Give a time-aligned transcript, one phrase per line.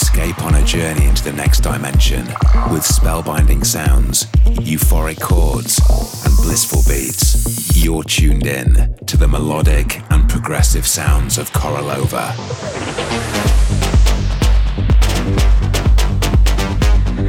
[0.00, 2.24] Escape on a journey into the next dimension
[2.70, 4.26] with spellbinding sounds,
[4.62, 5.80] euphoric chords,
[6.24, 7.76] and blissful beats.
[7.76, 12.32] You're tuned in to the melodic and progressive sounds of Korolova.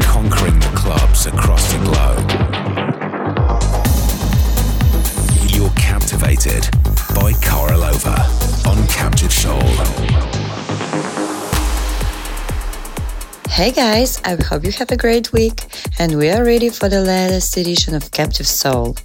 [0.04, 2.30] Conquering the clubs across the globe.
[5.50, 6.70] You're captivated
[7.16, 9.60] by Korolova on Captive Soul.
[13.50, 15.66] Hey guys, I hope you have a great week
[15.98, 18.96] and we are ready for the latest edition of Captive Soul.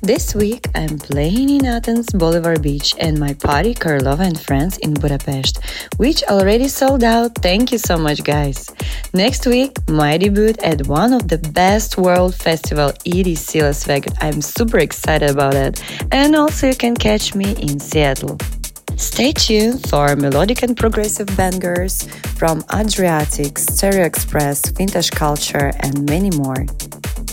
[0.00, 4.94] This week I'm playing in Athens, Bolivar Beach and my party Korolova and Friends in
[4.94, 5.58] Budapest,
[5.96, 7.34] which already sold out.
[7.36, 8.70] Thank you so much guys.
[9.12, 14.14] Next week, my debut at one of the best world festival EDC Las Vegas.
[14.20, 15.82] I'm super excited about it.
[16.12, 18.38] And also you can catch me in Seattle.
[18.96, 22.04] Stay tuned for melodic and progressive bangers
[22.38, 26.64] from Adriatique, Stereo Express, Vintage Culture, and many more.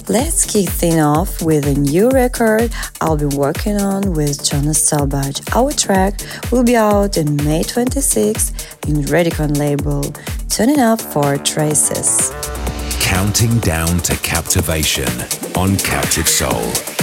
[0.09, 5.55] Let's kick things off with a new record I'll be working on with Jonas Saalbach.
[5.55, 6.19] Our track
[6.51, 8.49] will be out in May 26
[8.87, 10.03] in Radikon label.
[10.49, 12.31] Tuning up for Traces.
[12.99, 15.07] Counting down to captivation
[15.55, 17.02] on Captive Soul.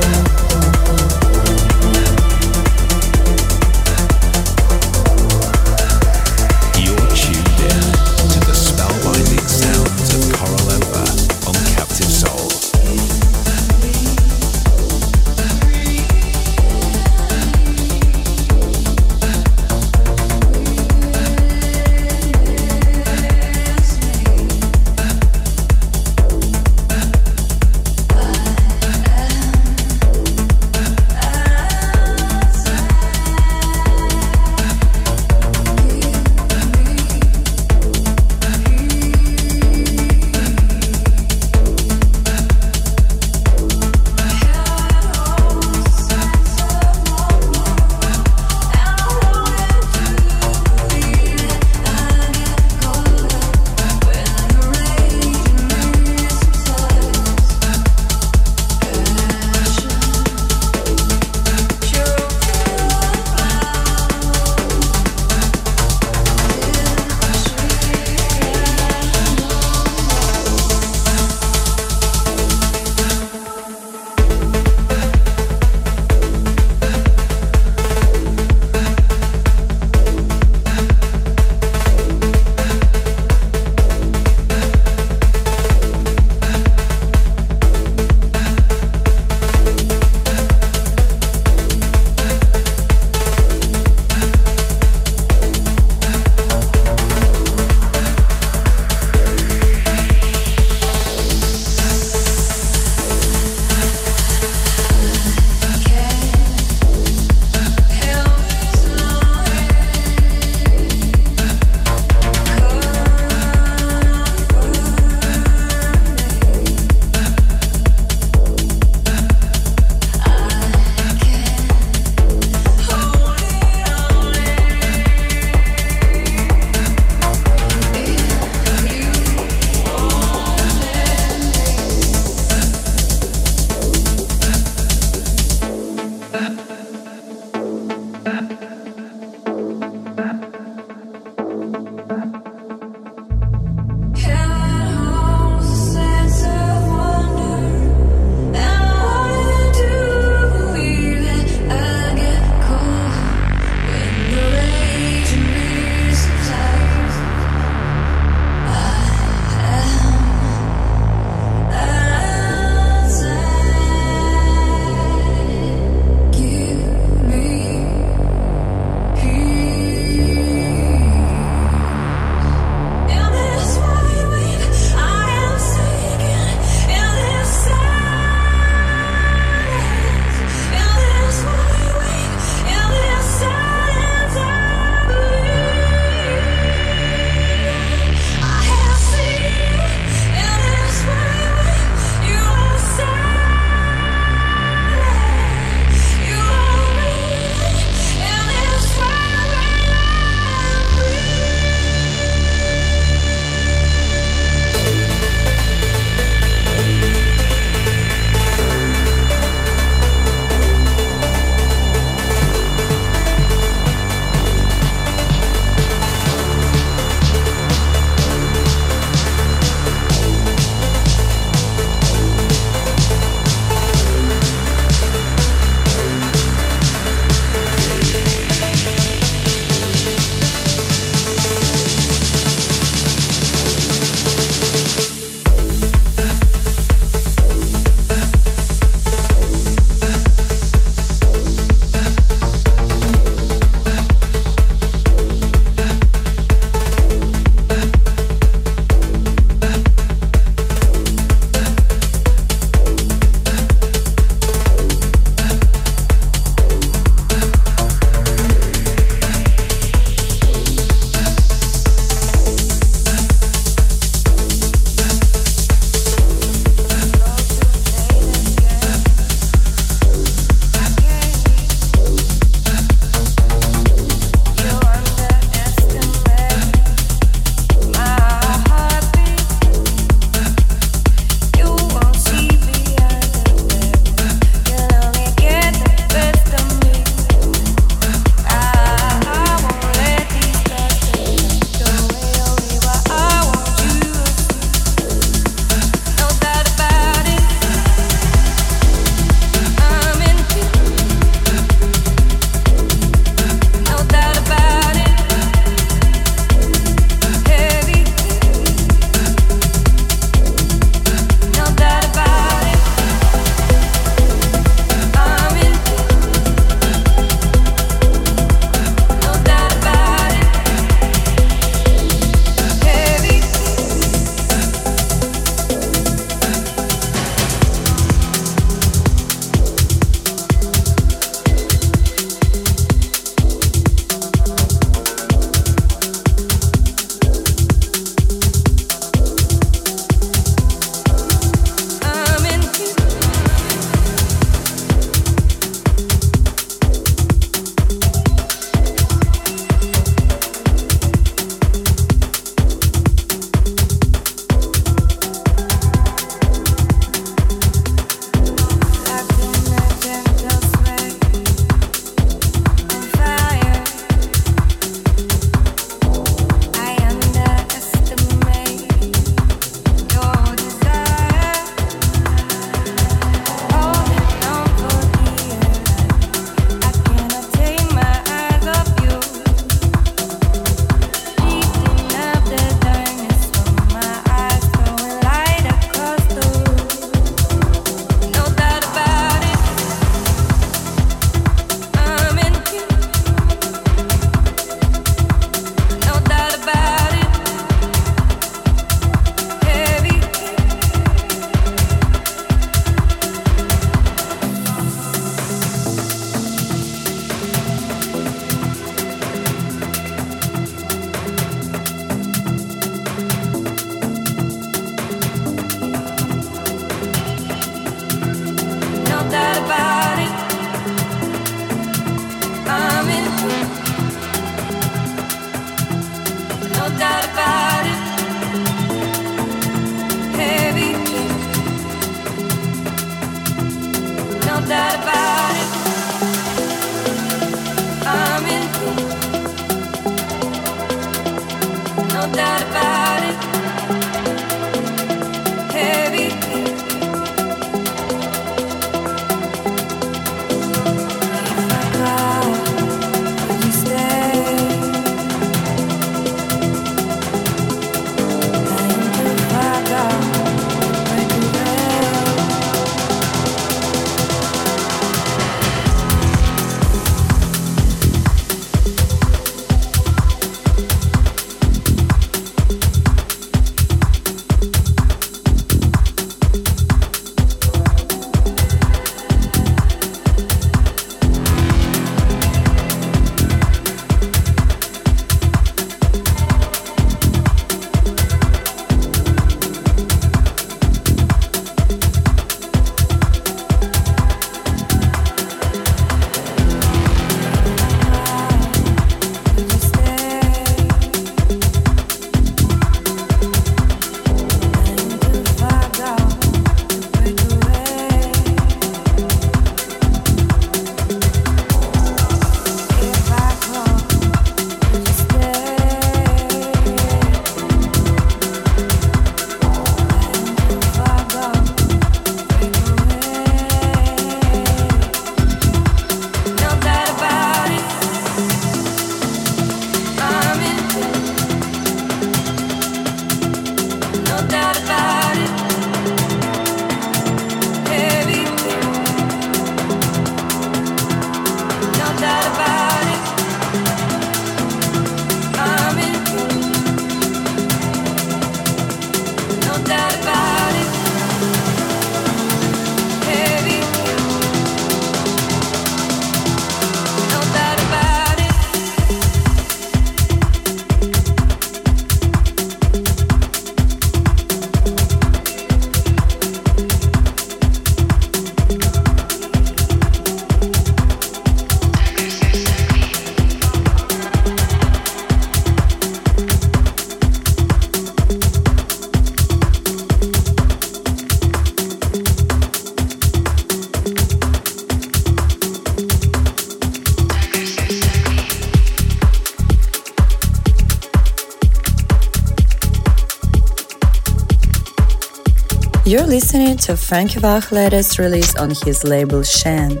[596.10, 600.00] You're listening to Franky Wah latest release on his label Shen.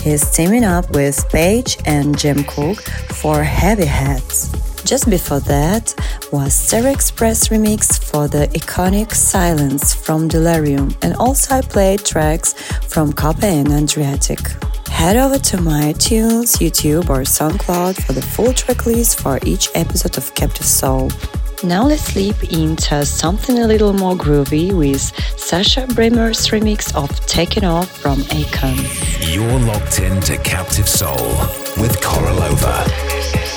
[0.00, 2.80] He's teaming up with Paige and Jem Cooke
[3.18, 4.50] for Heavy Heat.
[4.84, 5.92] Just before that
[6.30, 12.52] was Stereo Express remix for the iconic Silence from Delerium, and also I played tracks
[12.86, 14.62] from Capa and Adriatique.
[14.86, 19.70] Head over to my iTunes, YouTube, or SoundCloud for the full track list for each
[19.74, 21.10] episode of Captive Soul.
[21.64, 25.10] Now let's sleep into something a little more groovy with
[25.48, 29.34] Sascha Braemer's remix of Taking Off from AIKON.
[29.34, 31.16] You're locked into Captive Soul
[31.80, 33.47] with Korolova.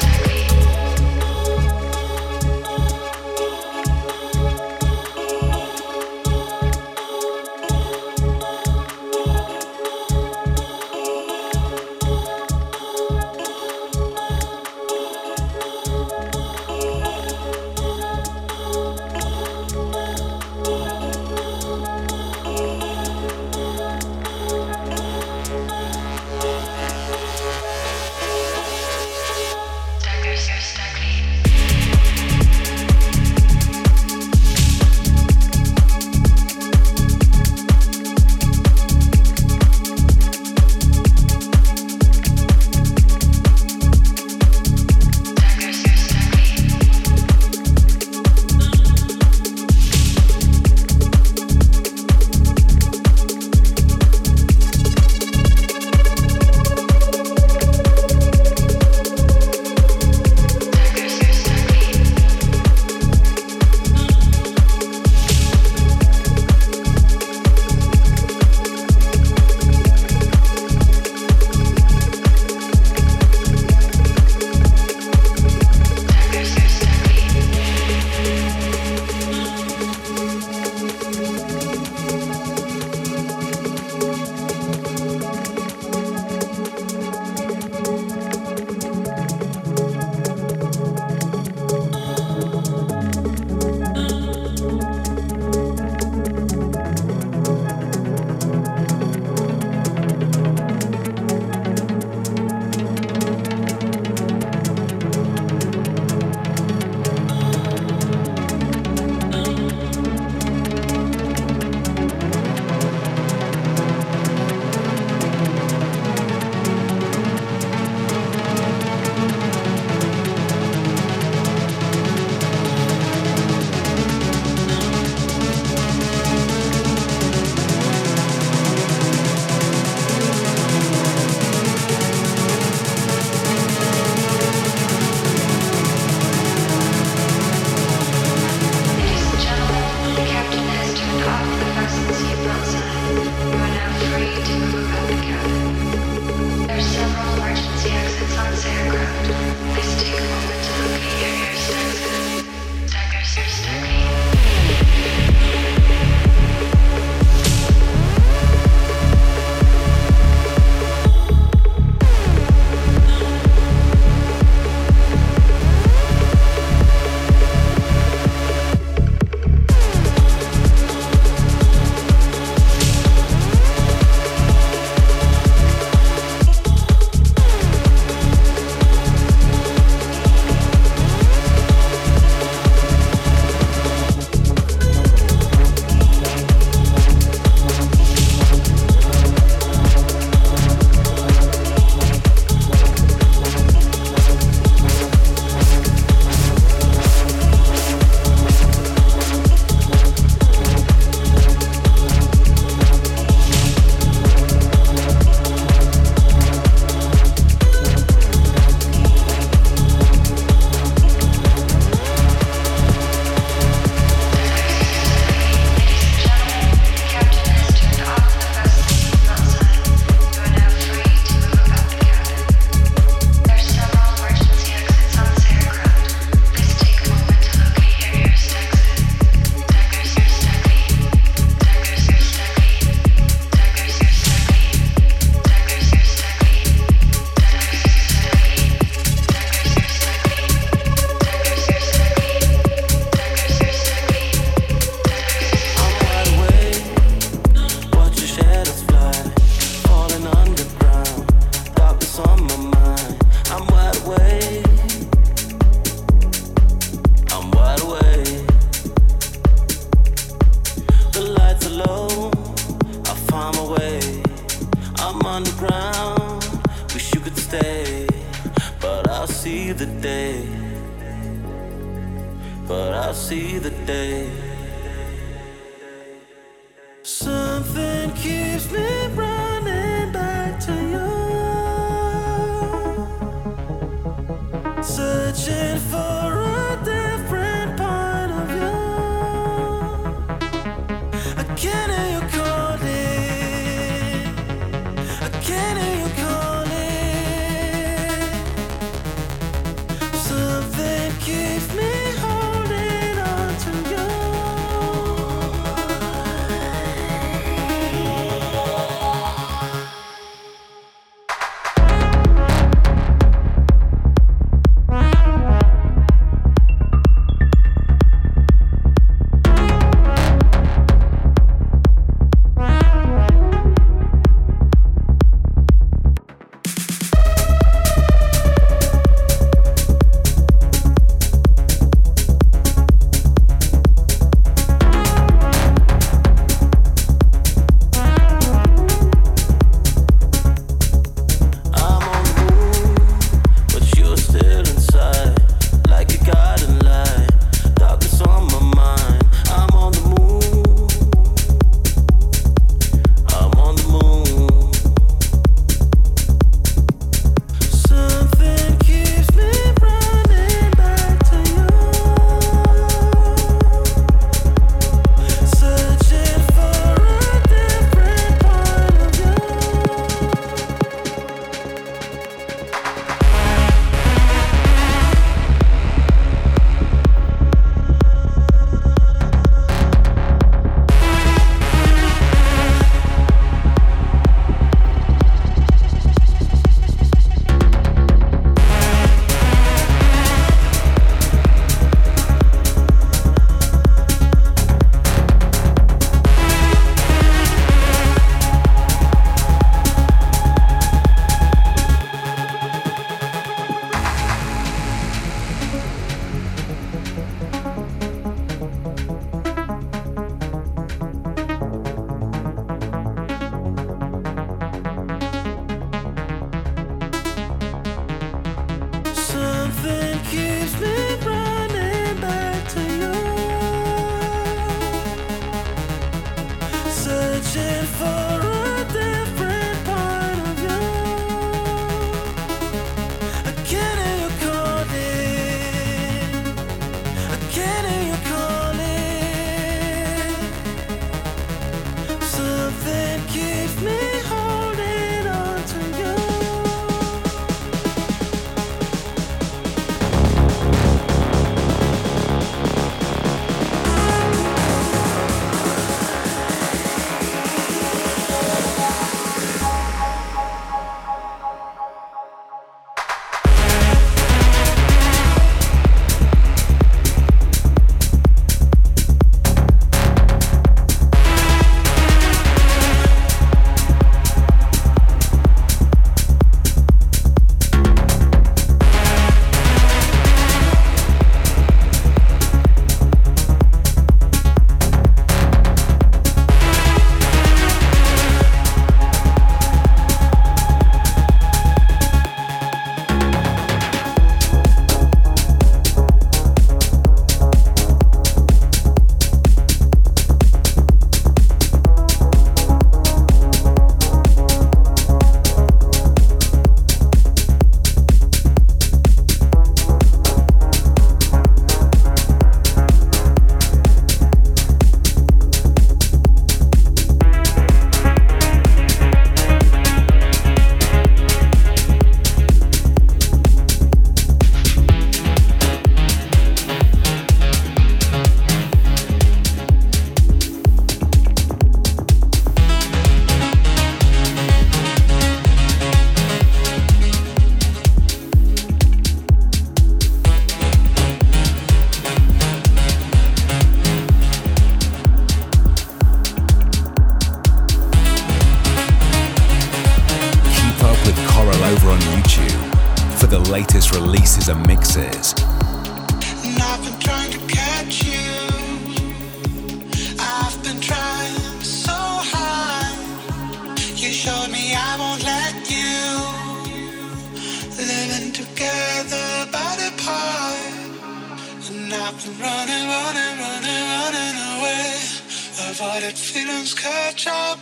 [575.81, 577.57] Avoided feelings catch up.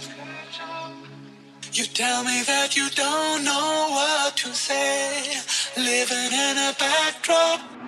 [1.71, 5.39] You tell me that you don't know what to say.
[5.77, 7.78] Living in a backdrop.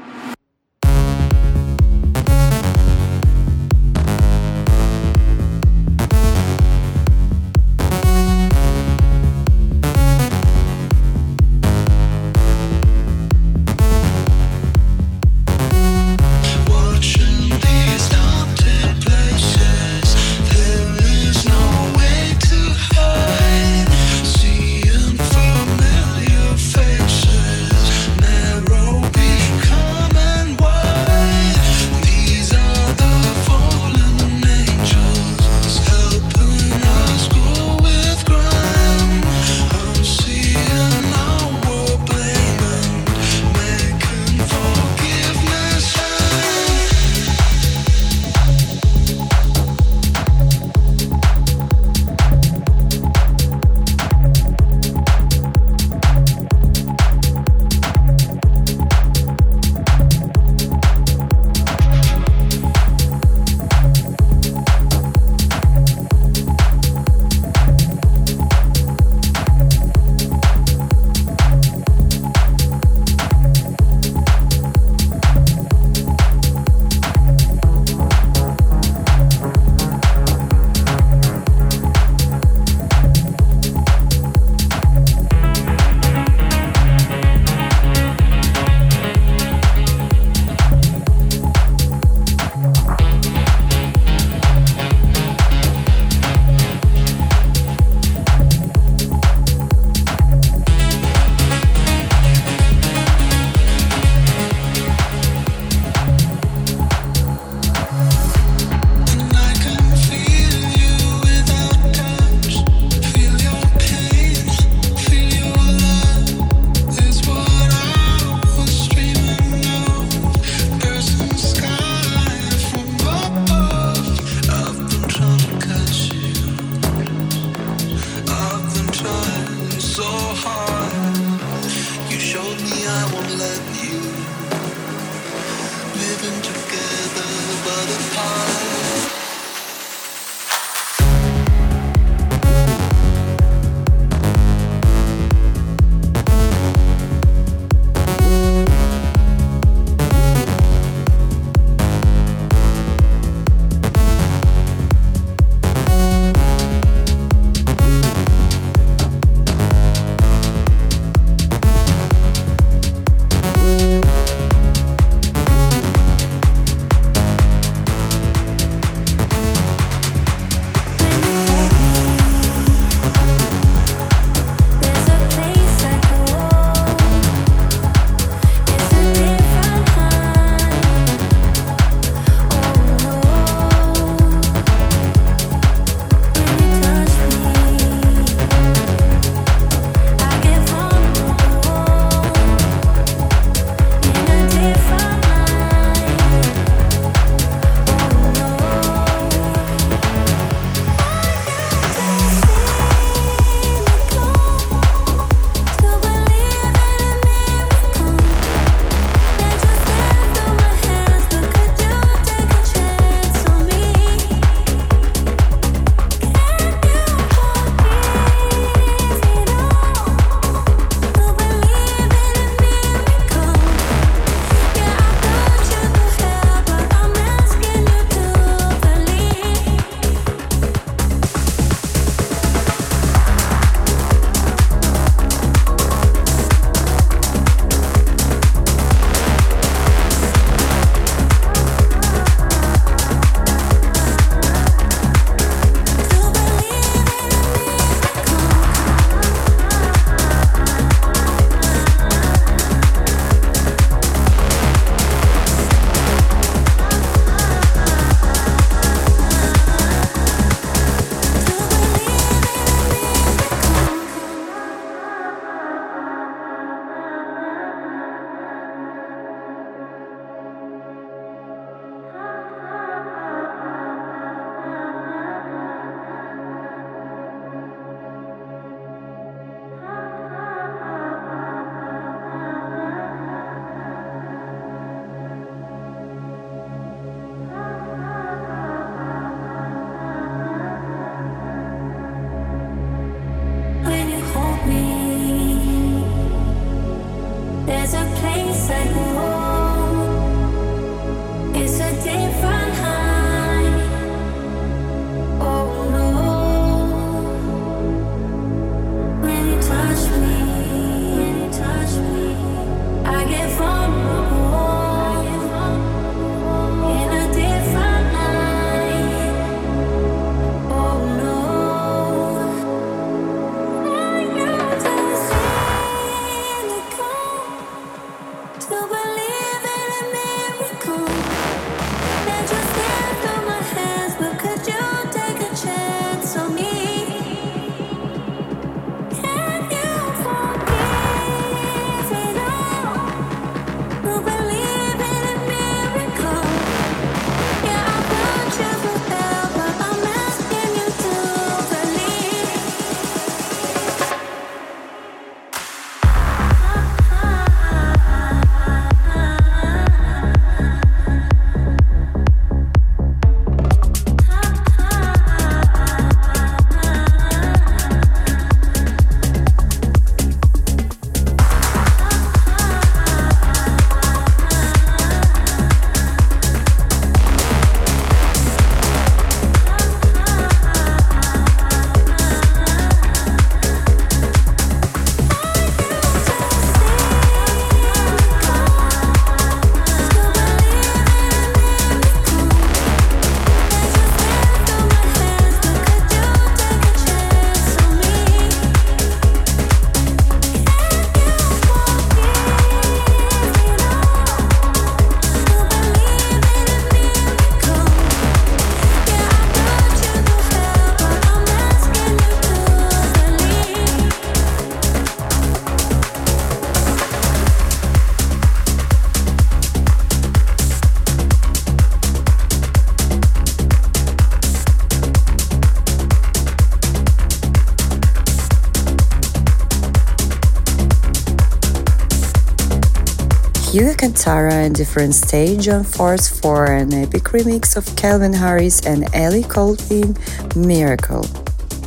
[433.71, 439.07] Hugo Cantarra and Different Stage on Force for an epic remix of Calvin Harris and
[439.15, 440.17] Ellie Goulding,
[440.57, 441.25] Miracle.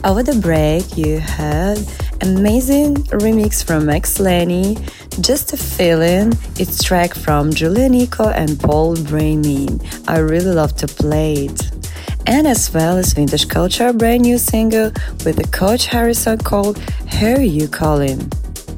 [0.02, 1.76] Over the break, you heard
[2.22, 8.96] amazing remix from Maxim Lany, Just a Feeling, it's track from Yulia Niko and Paul
[8.96, 9.78] Brenning.
[10.08, 11.70] I really love to play it.
[12.26, 14.90] And as well as Vintage Culture, brand new single
[15.26, 16.78] with the Coach Harrison called
[17.10, 18.32] Hear You Calling.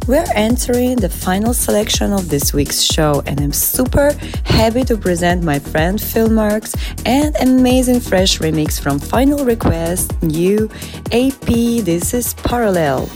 [0.07, 4.13] We're entering the final selection of this week's show, and I'm super
[4.45, 10.71] happy to present my friend Feelmark's and amazing fresh remix from Final Request, new
[11.11, 11.47] AP.
[11.83, 13.11] This is Parallel.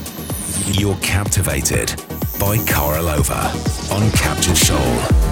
[0.73, 1.91] You're captivated
[2.41, 3.55] by Korolova
[3.93, 5.30] on Captive Soul.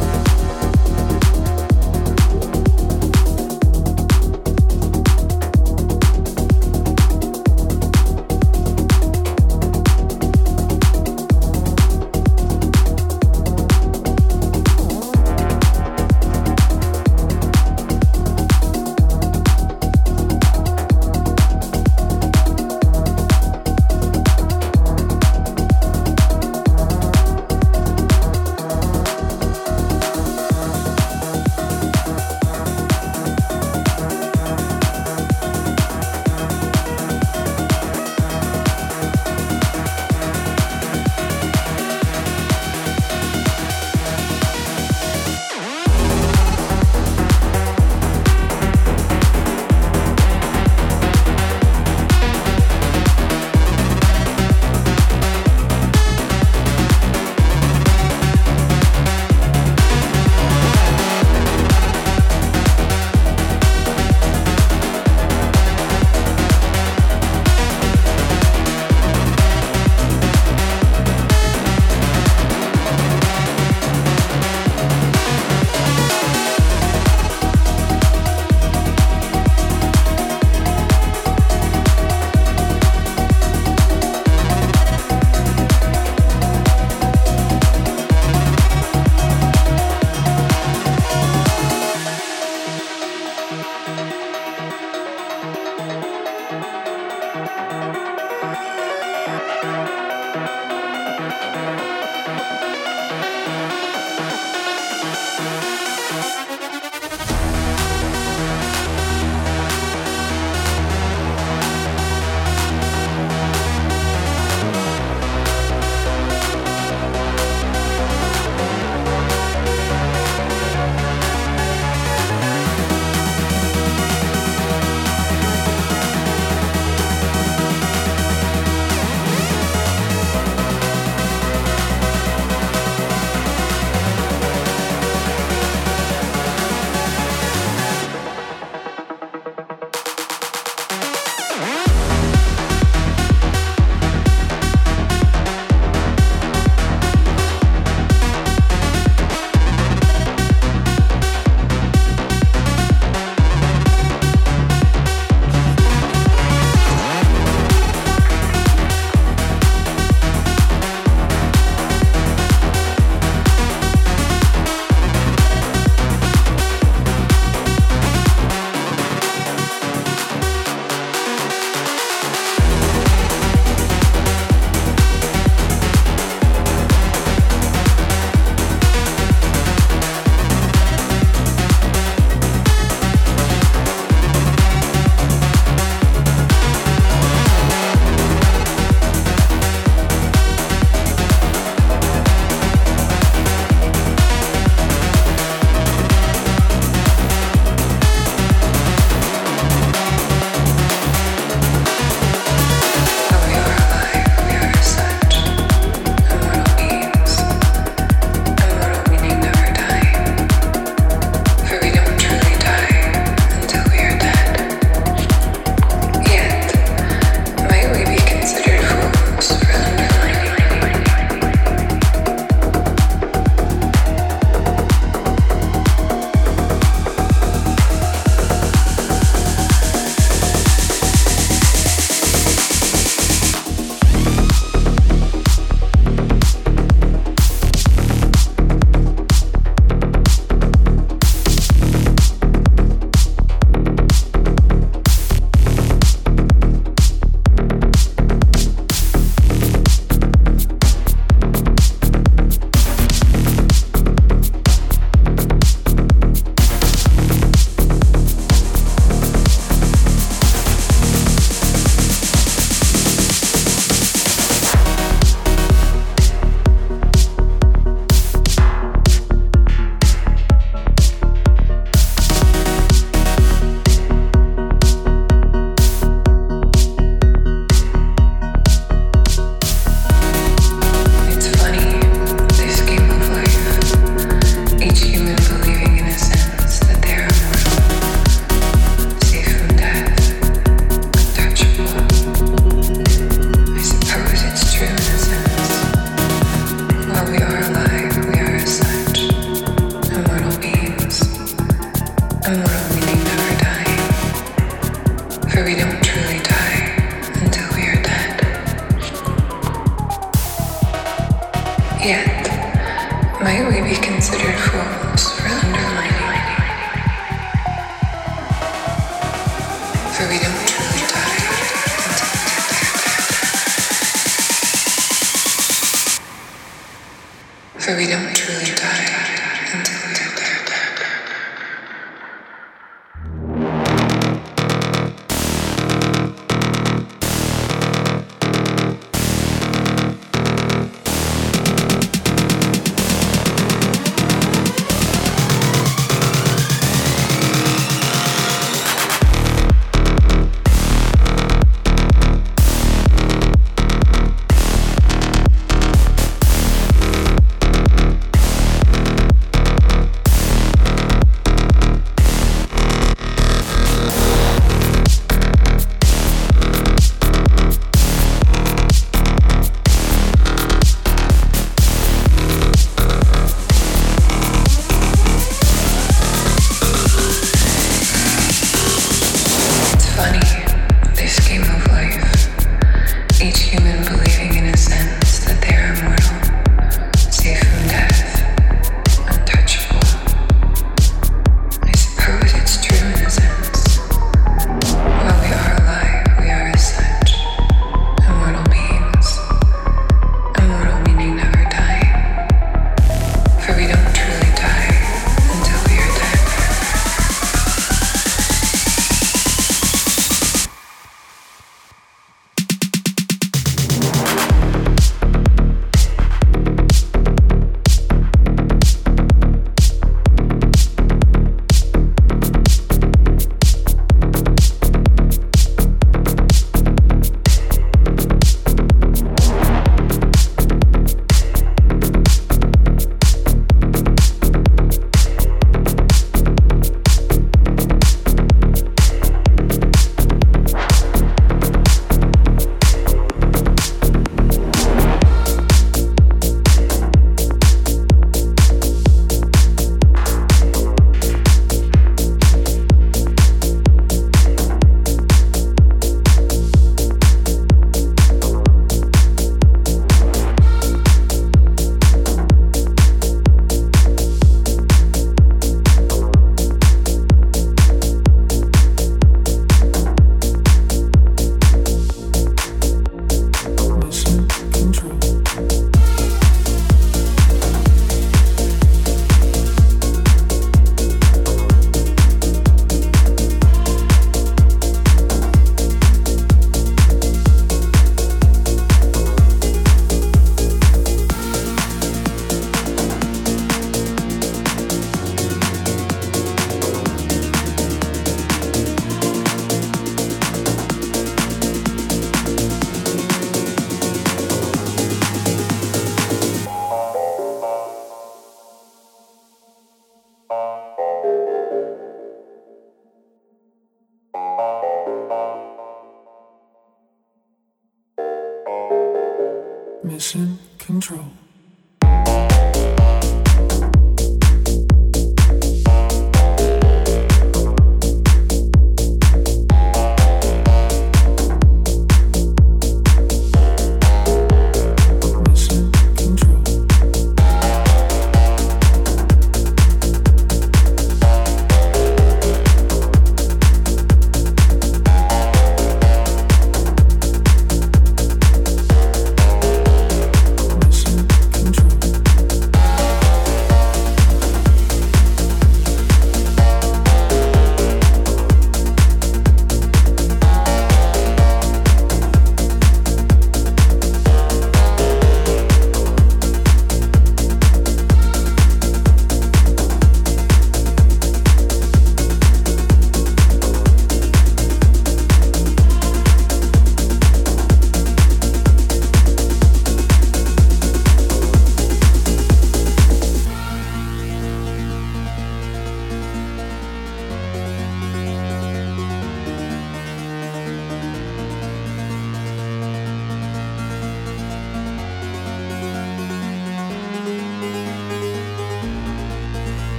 [520.09, 521.48] Mission Control.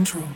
[0.00, 0.28] control.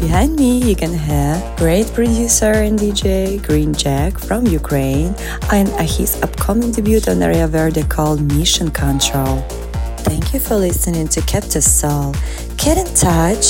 [0.00, 5.14] Behind me, you can hear great producer and DJ Greenjack from Ukraine
[5.52, 9.36] and his upcoming debut on Area Verde called Mission Control.
[10.08, 12.14] Thank you for listening to Captive Soul.
[12.64, 13.44] Get in touch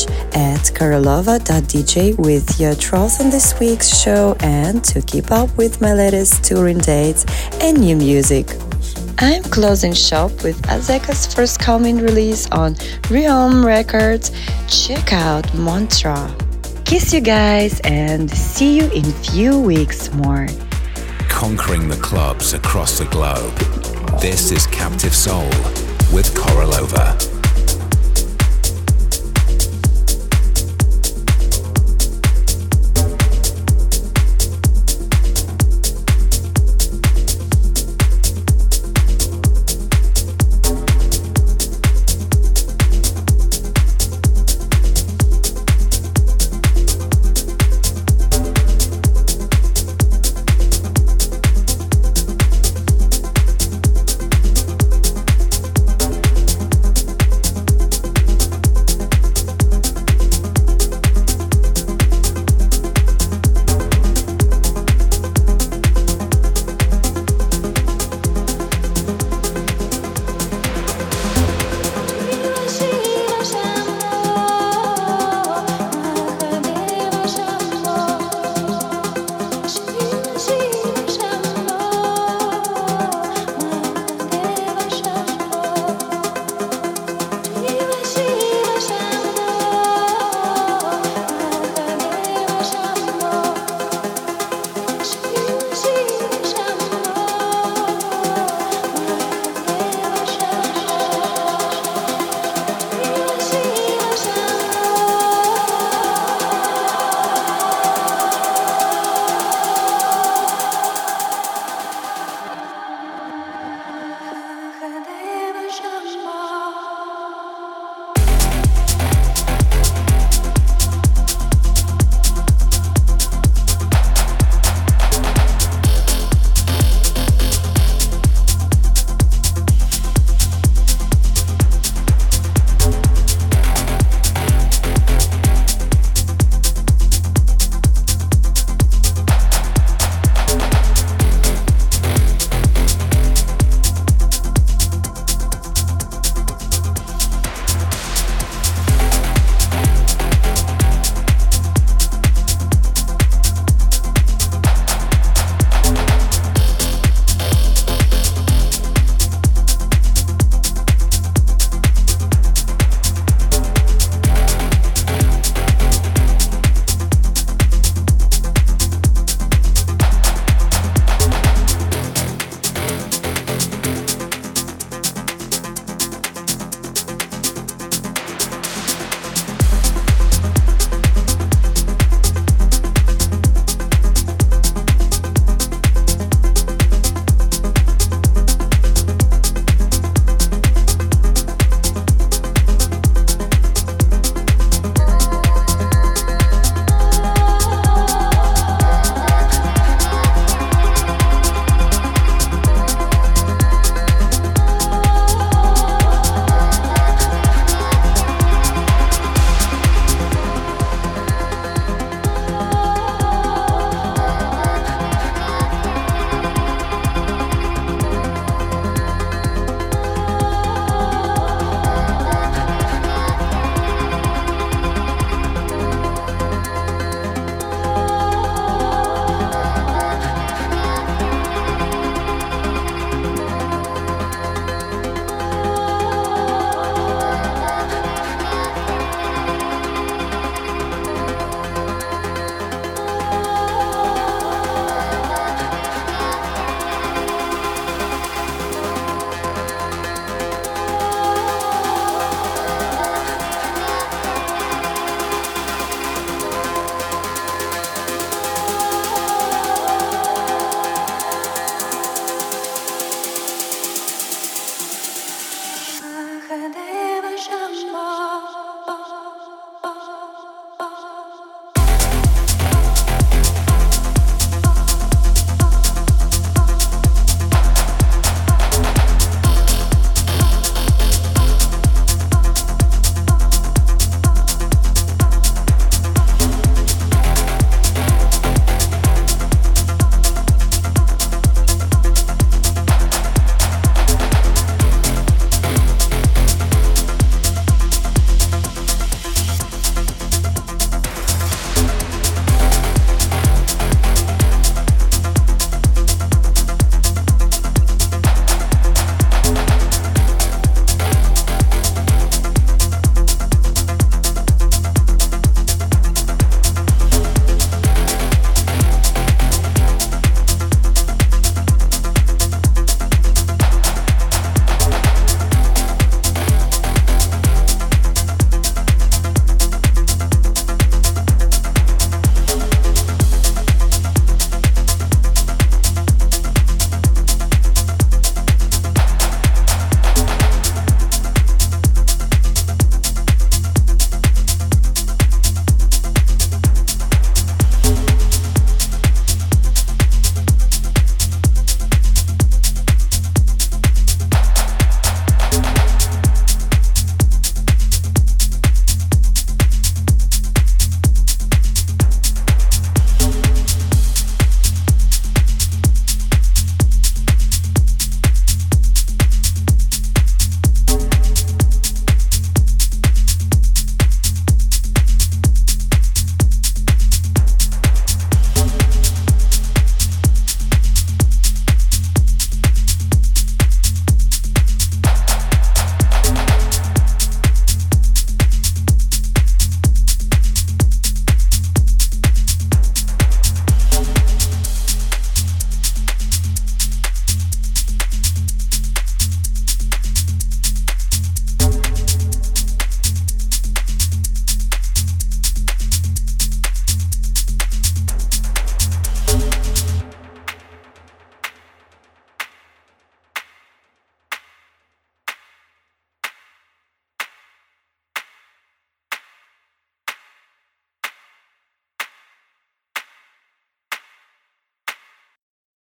[0.49, 5.93] at korolova.dj with your thoughts on this week's show and to keep up with my
[5.93, 7.27] latest touring dates
[7.61, 8.47] and new music.
[9.19, 12.77] I'm closing shop with Azzecca's first coming release on
[13.11, 14.31] Realm Records.
[14.69, 16.35] Check out Mantra.
[16.85, 20.47] Kiss you guys and see you in few weeks more.
[21.31, 23.55] Conquering the clubs across the globe.
[24.21, 25.49] This is Captive Soul
[26.13, 27.26] with Korolova.